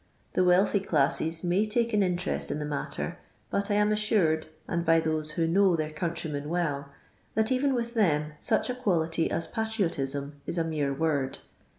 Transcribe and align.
The 0.33 0.43
wealthy 0.43 0.79
dasses 0.79 1.43
may 1.43 1.67
take 1.67 1.93
an 1.93 2.01
interest 2.01 2.49
in 2.49 2.57
the 2.57 2.65
matter, 2.65 3.19
bnt 3.53 3.69
I 3.69 3.75
am 3.75 3.91
assured, 3.91 4.47
and 4.67 4.83
by 4.83 4.99
those 4.99 5.33
who 5.33 5.45
know 5.45 5.75
their 5.75 5.91
oomtiymen 5.91 6.47
well, 6.47 6.89
that 7.35 7.51
even 7.51 7.75
with 7.75 7.93
them 7.93 8.33
such 8.39 8.67
a 8.71 8.73
quality 8.73 9.29
as 9.29 9.45
patriotism 9.45 10.41
is 10.47 10.57
a 10.57 10.63
mere 10.63 10.91
word. 10.91 11.37